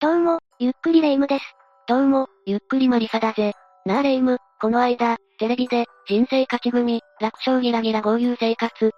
[0.00, 1.44] どうも、ゆっくりレ夢ムです。
[1.88, 3.54] どうも、ゆっくりマリサだぜ。
[3.84, 8.86] なあレ夢ム、この間、テレビで、人生勝ち組、楽勝ギラギラ豪遊生活。
[8.86, 8.90] っ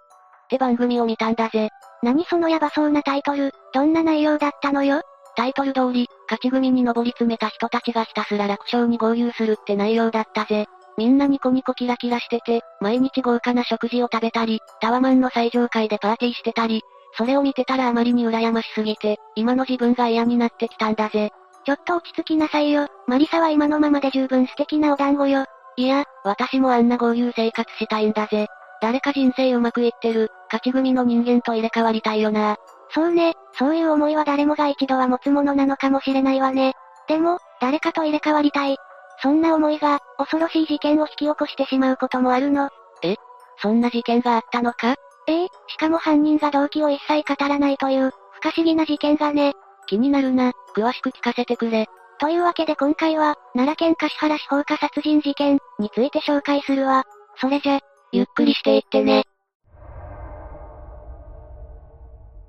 [0.50, 1.70] て番組を見たんだぜ。
[2.02, 5.00] 何そのヤバそうなタイトル、どんな内容だったのよ
[5.36, 10.66] タイトル通り、勝ち組に上り詰めた人たちがひたすら楽勝に豪遊するって内容だったぜ。
[10.98, 16.82] みんなニコニコキラキラしてて、毎日豪華な食事を食べたり、タワマンの最上階でパーティーしてたり、
[17.16, 21.30] それを見てたらあまりに羨ましすぎて、今の自分が嫌になってきたんだぜ。
[21.64, 22.86] ちょっと落ち着きなさいよ。
[23.06, 25.44] マリサは今のままで十分素敵なお団子よ。
[25.76, 28.46] いや、私もあんな豪遊生活したいんだぜ。
[28.80, 32.56] 誰か人生うまくいってる、勝ち組の人間と入れ替わりたいよな。
[32.92, 36.74] そうね、そういう思いは誰もが一度は持つものなのかもしれないわね。
[37.06, 38.76] でも、誰かと入れ替わりたい。
[39.22, 42.70] そんな思いが、恐ろしい事件を引き起こしてしまうこともあるの。
[43.02, 43.16] え？
[43.58, 44.94] そんな事件があったのか？
[45.30, 49.54] ええ、しかも犯人が動機を一切語らないという、不可思議な事件がね。
[49.86, 51.86] 気になるな、詳しく聞かせてくれ。
[52.18, 57.04] というわけで今回は、奈良県橿原市放火殺人事件について紹介するわ。
[57.40, 57.78] それじゃ、
[58.10, 59.22] ゆっくりしていってね。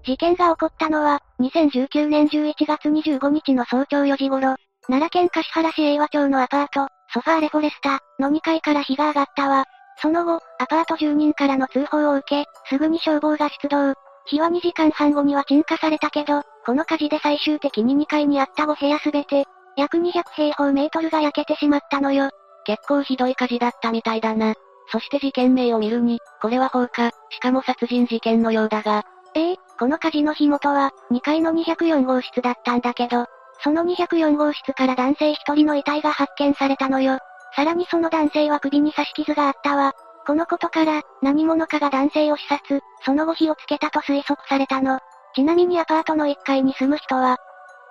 [0.04, 4.56] 事件が起こったのは、2019年11月25日の早朝4時頃、
[4.88, 9.66] 奈良県橿原市栄和町のアパート、ソファーレフォレスタの2階から火が上がったわ。
[10.02, 13.94] その後、アパート住人からの通報を受け、すぐに消防が出動。
[14.26, 19.46] 火は2時間半後には鎮火されたけど、この火事で最終的に2階にあった5部屋すべて、
[19.78, 22.30] 約200平方メートルが焼けてしまったのよ。
[22.66, 24.54] 結構ひどい火事だったみたいだな。
[24.92, 29.04] そして事件名を見るに、これは放火、しかも殺人事件のようだが。
[29.34, 33.26] ええこの火事の火元は、2階の204号室だったんだけど、
[33.64, 37.20] その204号室から男性1人の遺体が発見されたのよ。
[37.56, 39.94] さらにその男性は首に刺し傷があったわ。
[40.26, 45.00] このことから、何者かが男性を刺殺、その後火をつけたと推測されたの。
[45.36, 47.38] ちなみにアパートの1階に住む人は、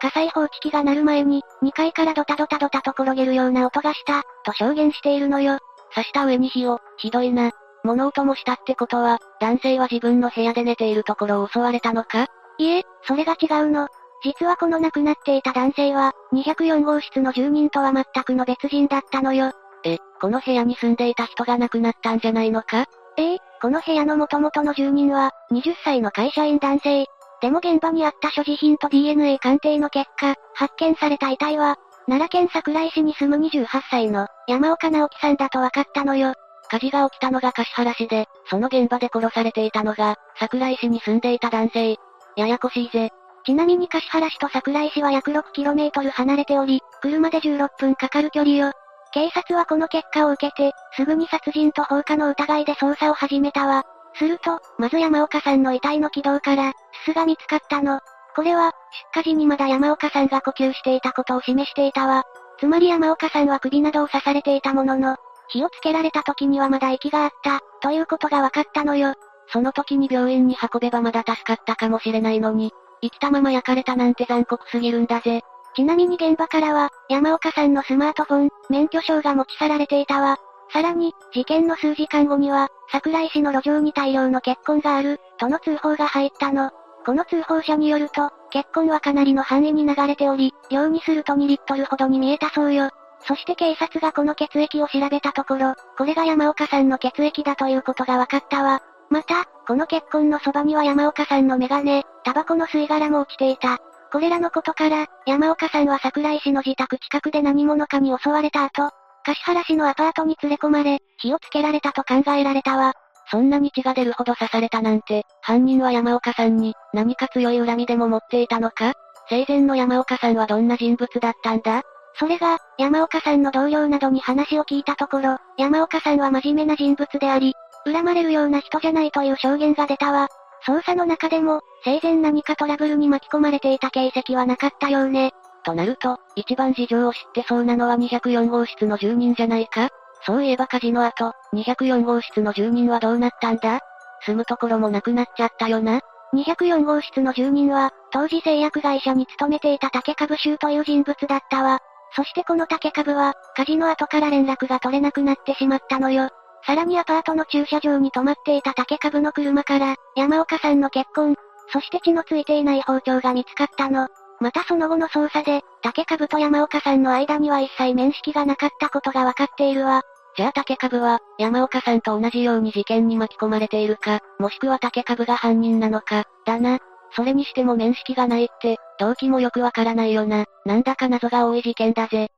[0.01, 5.59] 火災報知器が鳴る前に、2階からドタドタドタと転げるような音がした、と証言しているのよ。
[5.95, 7.51] 刺した上に火を、ひどいな。
[7.83, 12.27] 物音もしたってことは、男性は自分の部屋で寝ているところを襲われたのか？
[12.59, 13.89] いえ、それが違うの。
[14.23, 19.53] 実はこの亡くなっていた男性は、204号室の住人とは全くの別人だったのよ。
[19.85, 22.85] え、この部屋に住んでいた人が亡くなったんじゃないのか？
[23.17, 27.07] ええこの部屋の元々の住人は、20歳の会社員男性。
[27.41, 31.77] でも現場にあった所持品と DNA 鑑定の結果、発見された遺体は、
[32.07, 36.35] 奈良県桜井市に住む28歳の山岡直樹さんだと分かったのよ。
[36.69, 41.97] 火事が起きたのが橿原市で、その現場で殺されていたのが、桜井市に住んでいた男性。
[42.37, 43.11] ややこしいぜ。
[43.45, 48.73] ちなみに橿原市と桜井市は約 6km 離れており、車で16分かかる距離よ。
[49.13, 53.85] 警察はこの結果を受けて、すぐに殺人と放火の疑いで捜査を始めたわ。
[54.15, 56.73] すると、まず山岡さんの遺体の軌道から、
[57.05, 58.01] すすが見つかったの。
[58.37, 58.73] これは、
[59.15, 62.25] 出火時にまだ山岡さんが呼吸していたことを示していたわ。
[62.59, 65.17] つまり山岡さんは首などを刺されていたものの、
[65.49, 69.15] 火をつけられた時にはまだ息があった、ということが分かったのよ。
[69.53, 75.43] その時に病院に運べばまだ助かったかもしれないのに、生きたまま焼かれたなんて残酷すぎるんだぜ。
[75.75, 80.39] ちなみに現場からは、山岡さんのスマートフォン、免許証が持ち去られていたわ。
[80.73, 86.71] さらに、事件の数時間後には、桜井市の路上に大量の血痕がある、との通報が入ったの。
[87.05, 92.91] この通報者によると、血痕はかなりの範囲に流れており、量にすると2リットルほどに見えたそうよ。
[93.27, 98.83] そして警察がこの血液を調べたところ、これが山岡さんの血液だということが分かったわ。
[99.11, 103.79] また、この血痕のそばには山岡さんのメガネ、タバコの吸い殻も落ちていた。
[104.13, 108.91] これらのことから、山岡さんは桜井市の自宅近くで何者かに襲われた後、
[109.25, 112.95] 橿原市のアパートに連れ込まれ、火をつけられたと考えられたわ。
[113.31, 118.93] そんなに血が出るほど刺されたなんて、犯人は山岡さんに、何か強い恨みでも持っていたのか？
[119.29, 121.83] 生前の山岡さんはどんな人物だったんだ？
[122.15, 127.55] それが、山岡さんの同僚などに話を聞いたところ、山岡さんは真面目な人物であり、
[127.85, 130.29] 恨まれるような人じゃないという証言が出たわ。
[130.67, 135.33] 捜査の中でも、生前何かトラブルに巻き込まれていた形跡はなかったようね。
[135.65, 139.89] となると、一番事情を知ってそうなのは204号室の住人じゃないか？
[140.27, 143.81] そういえば火事の後、204号室の住人はどうなったんだ？
[144.27, 146.01] 住むところもなくなっちゃったよな
[146.35, 151.81] ？204号室の住人は、当時製薬会社に勤めていた竹株衆という人物だったわ。
[152.15, 156.29] そしてこの竹株は、火事の後から連絡が取れなくなってしまったのよ。
[156.65, 161.37] さらにアパートの駐車場に止まっていた竹株の車から、山岡さんの結婚、
[161.73, 164.09] そして血のついていない包丁が見つかったの。
[164.41, 170.03] またその後の捜査で、竹株と山岡さんの間には一切面識がなかったことがわかっているわ。
[170.37, 176.79] じゃあ竹株は、山岡さんと同じように事件に巻き込まれているか、もしくは竹株が犯人なのか、だな。
[177.13, 180.45] それにしても面識がないって、動機もよくわからないよな。
[180.65, 182.29] なんだか謎が多い事件だぜ。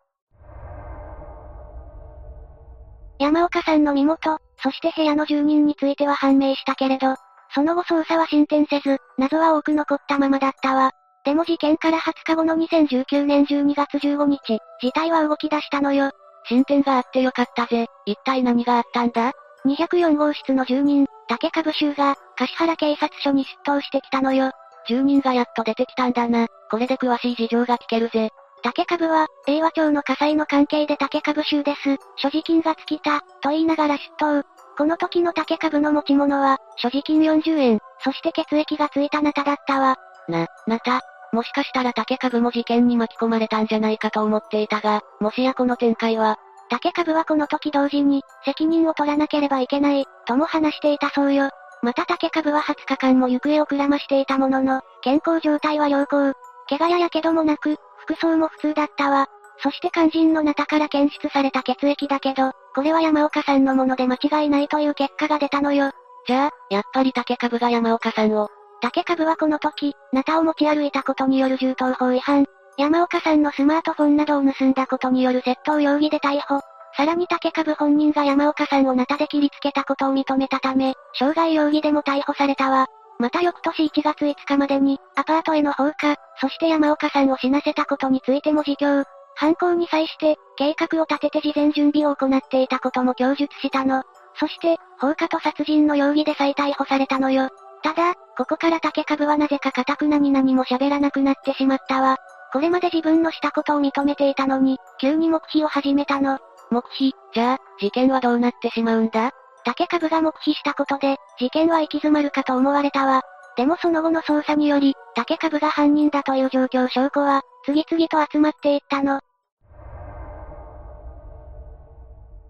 [3.23, 7.15] 山岡さんの身元、そして部屋の住人については判明したけれど、
[7.55, 10.91] その後捜査は進展せず、謎は多く残ったままだったわ。
[11.25, 16.11] でも事件から20日後の2019年12月15日、事態は動き出したのよ。
[16.49, 17.87] 進展があってよかったぜ。
[18.07, 19.31] 一体何があったんだ
[19.67, 24.51] ?204 号室の住人、竹株衆が、柏原警察署に出頭してきたのよ。
[24.89, 26.49] 住人がやっと出てきたんだな。
[26.73, 28.31] これで詳しい事情が聞けるぜ。
[28.63, 31.97] 竹株は、英和町の火災の関係で竹株衆です。
[32.17, 34.45] 所持金が尽きた、と言いながら出頭。
[34.79, 39.97] この時の竹株の持ち物は、所持金40円、そして血液がついたナタだったわ。
[40.29, 41.01] な、ナタ
[41.33, 46.37] もしかしたら竹株も事件に巻き込まれたんじゃないかと思っていたが、もしやこの展開は、
[46.69, 51.51] 竹株はこの時同時に、責任を取らなければいけない、とも話していたそうよ。
[51.83, 56.33] また竹株は20日間も行方をくらましていたものの、健康状態は良好。
[56.69, 59.29] 怪我や火傷もなく、服装も普通だったわ。
[59.63, 65.93] そして肝心のナタから検出された血液だけど、これは山岡さんのもので間違いないという結果が出たのよ。
[66.27, 68.49] じゃあ、やっぱり竹株が山岡さんを、
[68.81, 72.47] 竹株はこの時、ナタを持ち歩いたことによる銃刀法違反、
[72.79, 76.61] 山岡さんのスマートフォンなどを盗んだことによる窃盗容疑で逮捕。
[76.97, 82.87] さらに竹株本人が山岡さんをナタで切りつけたことを認めたため、傷害容疑でも逮捕されたわ。
[83.23, 89.05] また翌年1月5日までに、アパートへの放火、そして山岡さんを死なせたことについても自供。
[89.37, 94.03] 犯行に際して、計画を立てて事前準備を行っていたことも供述したの。
[94.41, 97.49] そして、放火と殺人の容疑で再逮捕されたのよ。
[97.85, 102.17] ただ、ここから竹株はなぜか堅くなに何も喋らなくなってしまったわ。
[102.53, 106.41] これまで自分のしたことを認めていたのに、急に黙秘を始めたの。
[106.73, 109.31] 黙秘、じゃあ、事件はどうなってしまうんだ？
[109.65, 113.23] 竹株が黙秘したことで、事件は行き詰まるかと思われたわ。
[113.57, 119.21] でもその後の捜査により、竹株が犯人だという状況証拠は、次々と集まっていったの。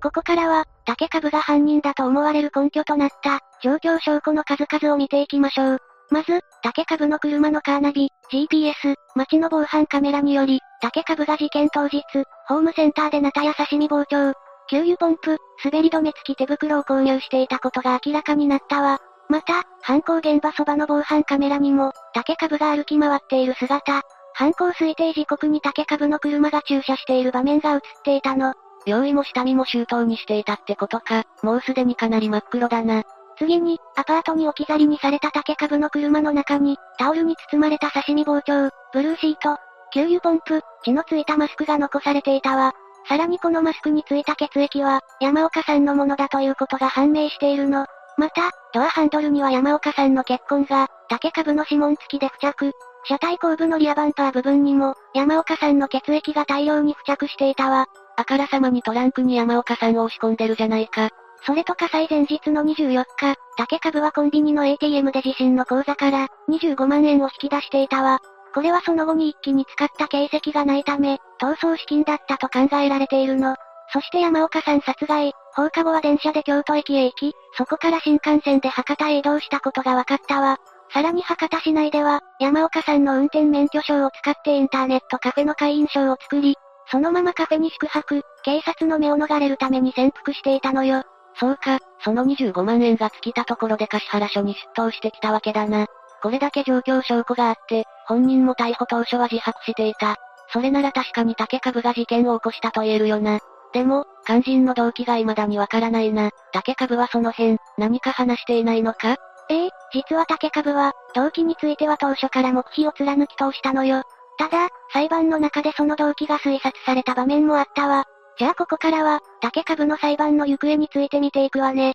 [0.02, 5.78] ここからは、竹株が犯人だと思われる根拠となった、状況証拠の数々を見ていきましょう。
[6.10, 12.02] まず、竹株の車のカーナビ、GPS、街の防犯カメラにより、竹株が事件当日、
[12.48, 14.34] ホームセンターでナタや刺身包丁、
[14.72, 19.00] 給油ポンプ、滑り止め付き手袋を購入していたことが明らかになったわ。
[19.28, 24.00] また、犯行現場そばの防犯カメラにも、竹株が歩き回っている姿、
[24.32, 28.54] 犯行推定時刻に竹株の車が駐車している場面が映っていたの。
[28.86, 33.02] 用意も下見も周到にしていたってことか、もうすでにかなり真っ黒だな。
[33.36, 39.60] 次に、アパートに置き去りにされた竹株の車の中に、タオルに包まれた刺身包丁、ブルーシート、
[39.92, 42.72] 給油ポンプ、血のついたマスクが残されていたわ。
[43.08, 47.86] さらにこのマスクについた血液は、山岡さんのものだということが判明しているの。
[48.16, 52.72] また、ドアハンドルには山岡さんの血痕が、竹株の指紋付きで付着。
[53.04, 57.86] 車体後部のリアバンパー部分にも、山岡さんの血液が大量に付着していたわ。
[58.16, 61.08] あからさまにトランクに山岡さんを押し込んでるじゃないか。
[61.44, 68.20] それと火災前日の24日、竹株はコンビニの ATM で自身の口座から25万円を引き出していたわ。
[68.54, 73.56] これはその後に一気に使った形跡がないため、逃走資金だったと考えられているの。
[73.92, 80.58] そして山岡さん殺害、放課後は電車で京都駅へ行き、そこから新幹線で博多へ移動したことが分かったわ。
[80.92, 86.56] さらに博多市内では、山岡さんの運転免許証を使ってインターネットカフェの会員証を作り、
[86.90, 91.02] そのままカフェに宿泊、警察の目を逃れるために潜伏していたのよ。
[91.36, 95.86] そうか、その25万円が尽きたところで橿原署に出頭してきたわけだな。
[96.22, 100.16] これだけ状況証拠があって、本人も逮捕当初は自白していた。
[100.52, 103.40] それなら確かに竹株が事件を起こしたと言えるよな。
[103.72, 106.30] でも、肝心の動機が未だにわからないな。
[106.52, 109.16] 竹株はその辺、何か話していないのか？
[109.48, 114.02] ええ実は竹株は、動機については当初から黙秘を貫き通したのよ。
[114.38, 118.04] ただ、裁判の中でその動機が推察された場面もあったわ。
[118.38, 121.94] じゃあここからは、竹株の裁判の行方について見ていくわね。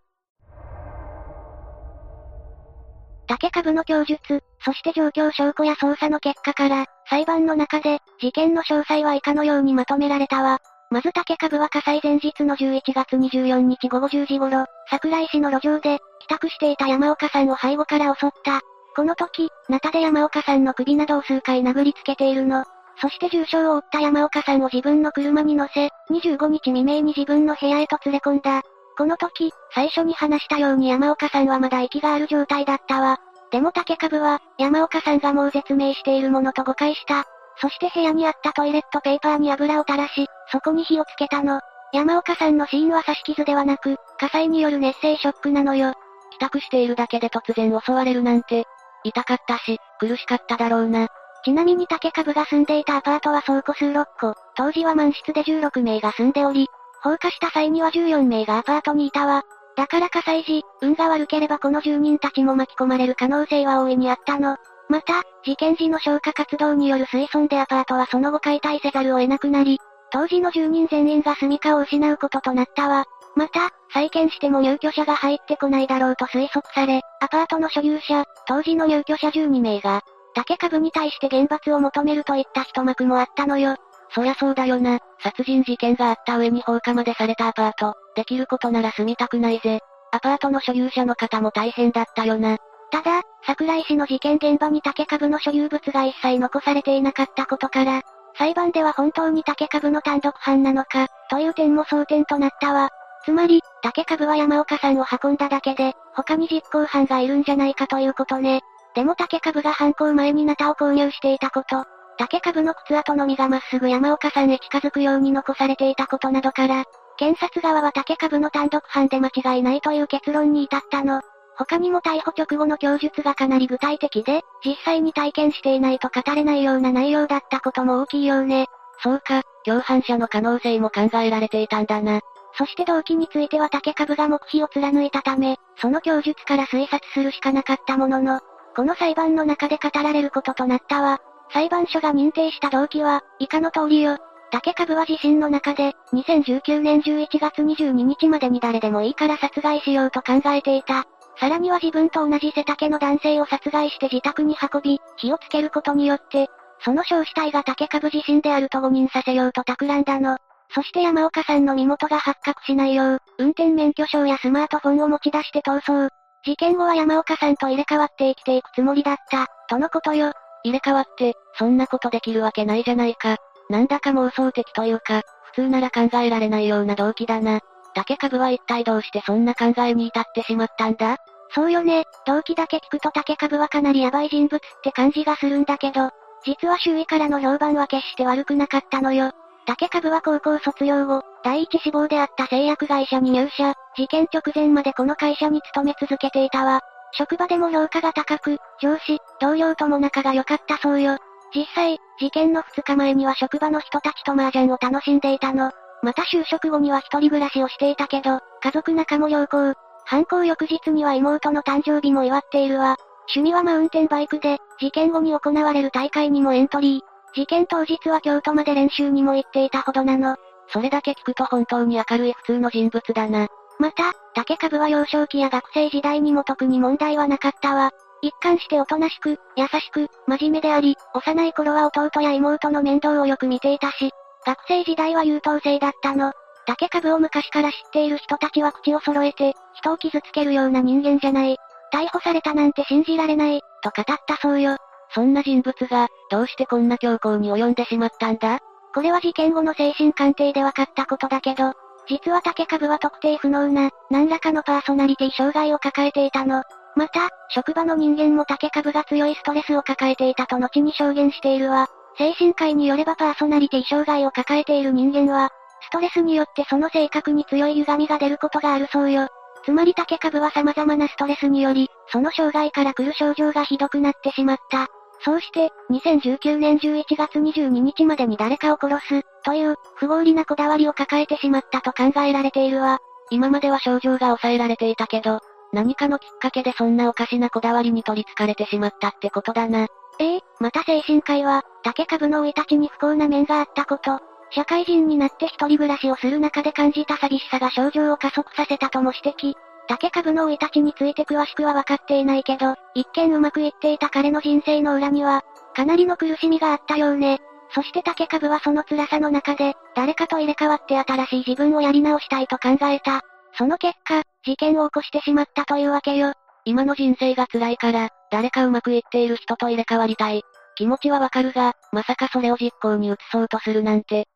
[3.27, 10.59] 竹株の供述、そして状況証拠や捜査の結果から、裁判の中で、事件の詳細は以下のようにまとめられたわ。
[10.89, 18.61] まず竹株は火災前日の11月24日午後10時頃、桜井市の路上で、帰宅していた山岡さんを背後から襲った。
[18.95, 22.63] この時、ナタで山岡さんの首などを数回殴りつけているの。
[22.99, 28.63] そして重傷を負った山岡さんを自分の車に乗せ、25日未明に自分の部屋へと連れ込んだ。
[28.97, 33.19] この時、最初に話したように山岡さんはまだ息がある状態だったわ。
[33.51, 37.25] でも竹株は、山岡さんがもう絶命しているものと誤解した。
[37.61, 41.61] そして部屋にあったトイレットペーパーに油を垂らし、そこに火をつけたの。
[41.93, 45.93] 山岡さんの死因は刺し傷ではなく、火災による熱性ショックなのよ。
[46.31, 48.65] 帰宅しているだけで突然襲われるなんて、
[49.03, 51.07] 痛かったし、苦しかっただろうな。
[51.45, 56.67] ちなみに竹株が住んでいたアパートは倉庫数6個、当時は満室で16名が住んでおり、
[57.01, 59.43] 放火した際には14名がアパートにいたわ。
[59.75, 64.57] だから火災時、運が悪ければこの住人たちも巻き込まれる可能性は大いにあったの。
[64.89, 69.79] また、事件時の消火活動による水損でアパートはその後解体せざるを得なくなり、
[70.11, 73.05] 当時の住人全員が住処を失うこととなったわ。
[73.35, 80.01] また、再建しても入居者が入ってこないだろうと推測され、アパートの所有者、当時の入居者12名が、
[80.33, 83.75] 竹株に対して厳罰を求めるといった一幕もあったのよ。
[84.11, 84.99] そりゃそうだよな。
[85.21, 87.95] 殺人事件があった上に放火までされたアパート。
[88.15, 89.79] できることなら住みたくないぜ。
[90.11, 92.57] アパートの所有者の方も大変だったよな。
[92.91, 98.01] ただ、桜井市の事件現場に竹株の所有物が一切残されていなかったことから、
[98.37, 102.89] 裁判では本当に竹株の単独犯なのか、という点も争点となったわ。
[103.25, 108.61] つまり、竹株は山岡さんを運んだだけで、他に実行犯がいるんじゃないかということね。
[108.95, 111.85] でも竹株が犯行前にナタを購入していたこと、
[112.17, 116.83] 竹株の靴跡のみがまっすぐ山岡さんへ近づくように残されていたことなどから、
[117.17, 121.21] 検察側は竹株の単独犯で間違いないという結論に至ったの。
[121.57, 128.67] 他にも逮捕直後の供述がかなり具体的で、実際に体験していないと語れないような内容だったことも大きいようね。
[129.01, 132.21] そうか、共犯者の可能性も考えられていたんだな。
[132.57, 138.39] そして動機については竹株が黙秘を貫いたため、その供述から推察するしかなかったものの、
[138.75, 141.19] この裁判の中で語られることとなったわ。
[141.51, 144.17] 裁判所が認定した動機は、以下の通りよ。
[144.51, 151.05] 竹株は自身の中で、2019年11月22日までに誰でもいいから殺害しようと考えていた。
[151.39, 156.47] さらには自分と同じ背丈の男性を殺害して自宅に運び、火をつけることによって、
[156.79, 160.37] その焼死体が竹株自身であると誤認させようと企んだの。
[160.73, 166.13] そして山岡さんの身元が発覚しないよう、運転免許証やスマートフォンを持ち出して逃走。
[166.43, 170.33] 事件後は山岡さんと入れ替わって生きていくつもりだった、とのことよ。
[170.63, 173.37] 入れ替わって、そんなことできるわけないじゃないか。
[173.69, 175.21] なんだか妄想的というか、
[175.53, 177.59] 普通なら考えられないような動機だな。
[177.93, 181.17] 竹株は一体どうしてそんな考えに至ってしまったんだ？
[181.51, 186.11] そうよね、動機だけ聞くと竹株はかなりヤバい人物って感じがするんだけど、
[186.45, 189.31] 実は周囲からの評判は決して悪くなかったのよ。
[189.65, 196.81] 竹株は高校卒業後、第一志望であった製薬会社に入社、事件直前までこの会社に勤め続けていたわ。
[197.13, 201.17] 職場でも評価が高く、上司、同僚とも仲が良かったそうよ。
[201.55, 205.71] 実際、事件の2日前には職場の人たちと麻雀を楽しんでいたの。
[206.03, 209.73] また就職後には一人暮らしをしていたけど、家族仲も良好。
[210.05, 212.97] 犯行翌日には妹の誕生日も祝っているわ。
[213.35, 217.01] 趣味はマウンテンバイクで、事件後に行われる大会にもエントリー。
[217.33, 220.37] 事件当日は京都まで練習にも行っていたほどなの。
[220.69, 223.47] それだけ聞くと本当に明るい普通の人物だな。
[223.79, 227.91] また、竹株は幼少期や学生時代にも特に問題はなかったわ。
[228.21, 234.11] 一貫しておとなしく、優しく、真面目であり、幼い頃は弟や妹の面倒をよく見ていたし、
[234.45, 236.33] 学生時代は優等生だったの。
[236.65, 241.57] 竹株を昔から知っている人たちは口を揃えて、人を傷つけるような人間じゃない。
[241.93, 244.77] 逮捕されたなんて信じられない、と語ったそうよ。
[245.13, 248.59] そんな人物が、どうしてこんな強行に及んでしまったんだ？
[248.93, 251.73] これは事件後の精神鑑定で分かったことだけど、
[252.09, 256.63] 実は竹株は特定不能な、何らかのパーソナリティ障害を抱えていたの。
[256.95, 261.87] また、職場の人間も竹株が強いストレスを抱えていたと後に証言しているわ。
[262.17, 269.27] 精神科医によればパーソナリティ障害を抱えている人間は、ストレスによってその性格に強い歪みが出ることがあるそうよ。
[269.63, 274.87] つまり竹株は様々なストレスにより、その障害から来る症状がひどくなってしまった。
[275.21, 282.99] そうして、2019年11月22日までに誰かを殺す、という、不合理なこだわりを抱えてしまったと考えられているわ。
[283.29, 285.39] 今までは症状が抑えられていたけど、
[285.73, 289.87] 何かのきっかけでそんなおかしなこだわりに取り憑かれてしまったってことだな。
[290.19, 294.19] ええまた精神科医は、竹株の生い立ちに不幸な面があったこと、
[294.51, 299.55] 社会人になって一人暮らしをする中で感じた寂しさが症状を加速させたとも指摘。
[299.87, 305.43] 竹株の生い立ちについて詳しくは分かっていないけど、一見うまくいっていた彼の人生の裏には、
[305.75, 307.39] かなりの苦しみがあったようね。
[307.73, 313.21] そして竹株はその辛さの中で、誰かと入れ替わって新しい自分をやり直したいと考えた。
[313.57, 316.33] その結果、事件を起こしてしまったというわけよ。
[316.65, 320.43] 今の人生が辛いから、誰かうまくいっている人と入れ替わりたい。
[320.75, 324.27] 気持ちはわかるが、まさかそれを実行に移そうとするなんて。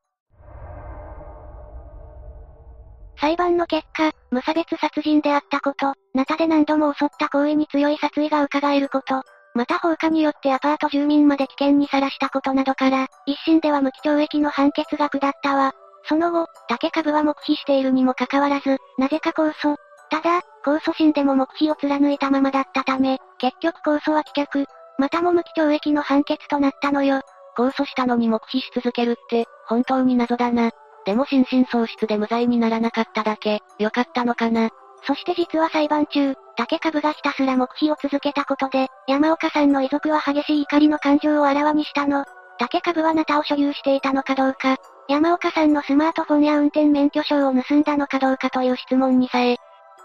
[3.22, 9.22] 裁判の結果、無差別殺人であったこと、ナタで何度も襲った行為に強い殺意が伺えること、
[9.54, 15.74] また放火によってアパート住民まで危険にさらしたことなどから、一審では無期懲役の判決が下ったわ。
[16.06, 19.76] その後、竹株は黙秘しているにもかかわらず、なぜか控訴。
[20.10, 24.66] ただ、控訴審でも黙秘を貫いたままだったため、結局控訴は棄却。
[24.98, 27.22] またも無期懲役の判決となったのよ。
[27.56, 30.72] 控訴したのに黙秘し続けるって、本当に謎だな。
[31.06, 34.70] でも心神喪失で無罪にならなかっただけ、よかったのかな。
[35.04, 42.26] そして実は裁判中、竹株がひたすら黙秘を続けたことで、山岡さんの遺族は激しい怒りの感情をあらわにしたの。
[42.60, 44.78] 竹株はナタを所有していたのかどうか、
[45.08, 49.58] 山岡さんのスマートフォンや運転免許証を盗んだのかどうかという質問にさえ、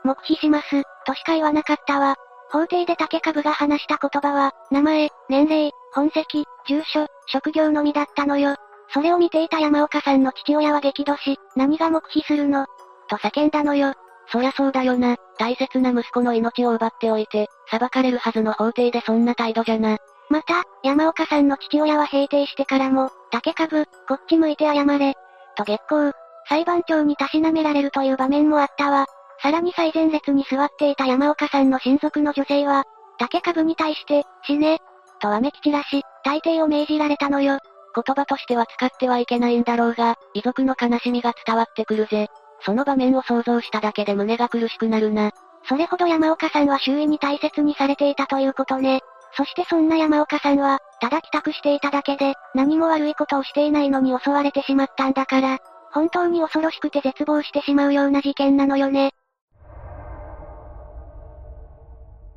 [0.05, 2.17] 黙秘します、としか言わなかったわ。
[2.51, 8.57] 法廷で竹株が話した言葉は、名前、年齢、本籍、住所、職業のみだったのよ。
[8.93, 12.67] それを見ていた山岡さんの父親は激怒し、何が黙秘するの？
[13.09, 13.95] と叫んだのよ。
[14.33, 15.17] そりゃそうだよな。
[15.39, 19.99] 大切な息子の命を奪っておいて、裁かれるはずの法廷でそんな態度じゃな。
[20.29, 25.15] また、山岡さんの父親は閉廷してからも、竹株、こっち向いて謝れ。
[25.57, 26.13] と月光、
[26.49, 29.07] 裁判長にたしなめられるという場面もあったわ。
[29.41, 32.85] さらに最前列に座っていた山岡さんの親族の女性は、
[33.19, 34.79] 竹株に対して、死ね、
[35.21, 37.59] とわめき散らし、大抵を命じられたのよ。
[37.97, 42.29] 言葉としては使ってはいけないんだろうが、遺族の悲しみが伝わってくるぜ。
[42.61, 45.31] その場面を想像しただけで胸が苦しくなるな。
[45.69, 49.01] それほど山岡さんは周囲に大切にされていたということね。
[49.37, 55.59] そしてそんな山岡さんは、ただ帰宅していただけで、何も悪いことをしていないのに襲われてしまったんだから、
[55.93, 59.11] 本当に恐ろしくて絶望してしまうような事件なのよね。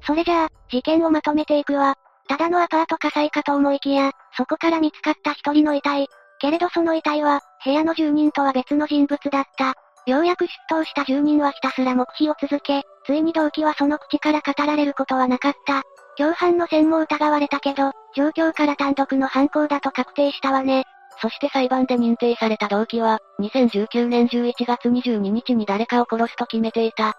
[0.06, 1.96] それじゃあ、事件をまとめていくわ。
[2.30, 6.08] ただのアパート火災かと思いきや、そこから見つかった一人の遺体。
[6.40, 9.74] けれどその遺体は、部屋の住人とは別の人物だった。
[10.06, 15.82] ようやく出頭した住人はひたすら黙秘を続け、ついに動機はその口から語られることはなかった。
[16.18, 20.86] 共犯の線も疑われたけど、状況から単独の犯行だと確定したわね。
[21.22, 27.16] そして裁判で認定された動機は、2019年11月22日に誰かを殺すと決めていた。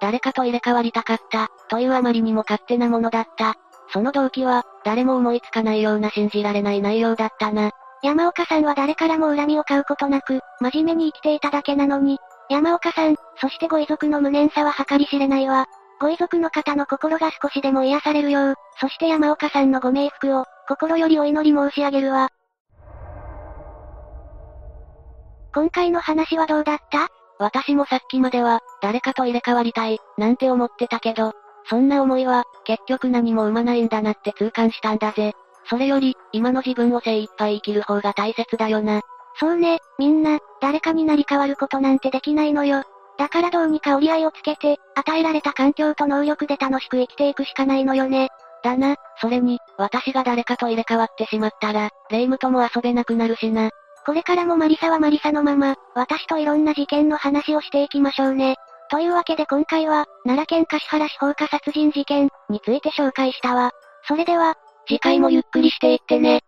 [0.00, 3.54] 誰かと入れ替わりたかった、というあまりにも勝手なものだった。
[3.88, 7.70] その動機は、誰も思いつかないような信じられない内容だったな。
[8.02, 12.18] 山岡さんは誰からも恨みを買うことなく、真面目に生きていただけなのに、
[12.48, 15.66] 山岡さん、そしてご遺族の無念さは計り知れないわ。
[16.00, 22.30] ご遺族の方の心が少しでも癒されるよう、そして山岡さんのご冥福を、心よりお祈り申し上げるわ。
[25.54, 27.08] 今回の話はどうだった？
[27.38, 31.34] 私もさっきまでは、誰かと入れ替わりたい、なんて思ってたけど、
[31.66, 35.32] そんな思いは、結局何も生まないんだなって痛感したんだぜ。
[35.68, 39.00] それより、今の自分を精一杯生きる方が大切だよな。
[39.38, 42.82] そうね、みんな、誰かになり変わることなんてできないのよ。
[43.18, 48.28] だからどうにか折り合いをつけて、与えられた環境と能力で楽しく生きていくしかないのよね。
[48.62, 53.70] だな、それに、私が誰かと入れ替わってしまったら、霊夢とも遊べなくなるしな。
[54.04, 58.56] これからもマリサはマリサのまま、私といろんな事件の話をしていきましょうね。
[58.92, 63.70] というわけで今回は、奈良県橿原市放火殺人事件について紹介したわ。
[64.06, 66.42] それでは、次回もゆっくりしていってね。